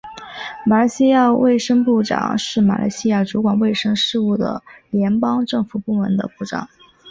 [0.65, 6.67] 马来西亚卫生部长是马来西亚主管卫生事务的联邦政府部门的部长。